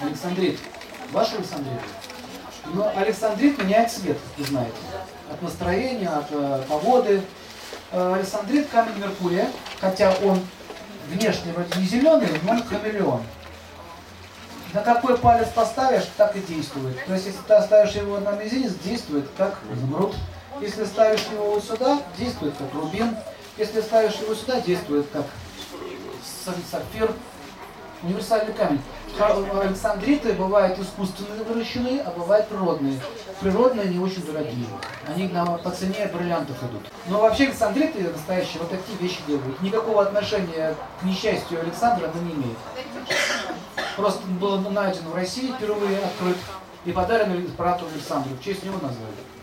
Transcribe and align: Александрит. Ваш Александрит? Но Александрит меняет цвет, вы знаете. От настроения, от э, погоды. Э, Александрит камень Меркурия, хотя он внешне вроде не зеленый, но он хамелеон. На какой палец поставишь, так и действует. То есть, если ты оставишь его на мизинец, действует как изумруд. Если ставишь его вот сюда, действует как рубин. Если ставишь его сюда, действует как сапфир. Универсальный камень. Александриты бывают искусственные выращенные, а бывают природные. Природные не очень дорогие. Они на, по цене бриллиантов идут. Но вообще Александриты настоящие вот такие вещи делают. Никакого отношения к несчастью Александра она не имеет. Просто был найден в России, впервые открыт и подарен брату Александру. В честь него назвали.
Александрит. 0.00 0.58
Ваш 1.12 1.32
Александрит? 1.34 1.80
Но 2.66 2.92
Александрит 2.94 3.62
меняет 3.62 3.90
цвет, 3.90 4.18
вы 4.36 4.44
знаете. 4.44 4.76
От 5.30 5.42
настроения, 5.42 6.08
от 6.08 6.26
э, 6.30 6.62
погоды. 6.68 7.22
Э, 7.90 8.14
Александрит 8.14 8.68
камень 8.68 8.98
Меркурия, 8.98 9.50
хотя 9.80 10.14
он 10.22 10.40
внешне 11.08 11.52
вроде 11.52 11.80
не 11.80 11.86
зеленый, 11.86 12.28
но 12.44 12.52
он 12.52 12.62
хамелеон. 12.62 13.22
На 14.74 14.82
какой 14.82 15.16
палец 15.16 15.48
поставишь, 15.48 16.04
так 16.16 16.36
и 16.36 16.40
действует. 16.40 17.02
То 17.06 17.14
есть, 17.14 17.26
если 17.26 17.40
ты 17.40 17.54
оставишь 17.54 17.94
его 17.94 18.20
на 18.20 18.32
мизинец, 18.32 18.74
действует 18.84 19.26
как 19.36 19.58
изумруд. 19.72 20.14
Если 20.60 20.84
ставишь 20.84 21.24
его 21.32 21.52
вот 21.52 21.64
сюда, 21.64 22.02
действует 22.18 22.54
как 22.58 22.72
рубин. 22.74 23.16
Если 23.56 23.80
ставишь 23.80 24.16
его 24.16 24.34
сюда, 24.34 24.60
действует 24.60 25.06
как 25.12 25.24
сапфир. 26.70 27.10
Универсальный 28.02 28.54
камень. 28.54 28.80
Александриты 29.18 30.32
бывают 30.34 30.78
искусственные 30.78 31.42
выращенные, 31.42 32.02
а 32.02 32.10
бывают 32.10 32.46
природные. 32.48 33.00
Природные 33.40 33.88
не 33.88 33.98
очень 33.98 34.24
дорогие. 34.24 34.66
Они 35.06 35.28
на, 35.28 35.44
по 35.44 35.70
цене 35.70 36.08
бриллиантов 36.12 36.56
идут. 36.62 36.82
Но 37.08 37.20
вообще 37.20 37.44
Александриты 37.46 38.02
настоящие 38.02 38.60
вот 38.60 38.70
такие 38.70 38.96
вещи 38.98 39.20
делают. 39.26 39.60
Никакого 39.62 40.02
отношения 40.02 40.74
к 41.00 41.04
несчастью 41.04 41.60
Александра 41.60 42.10
она 42.12 42.22
не 42.22 42.34
имеет. 42.34 42.58
Просто 43.96 44.24
был 44.26 44.58
найден 44.58 45.08
в 45.08 45.14
России, 45.14 45.52
впервые 45.52 45.98
открыт 45.98 46.36
и 46.84 46.92
подарен 46.92 47.50
брату 47.56 47.86
Александру. 47.92 48.34
В 48.36 48.44
честь 48.44 48.62
него 48.62 48.74
назвали. 48.74 49.37